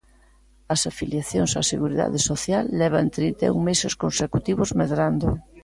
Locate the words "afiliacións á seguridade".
0.91-2.19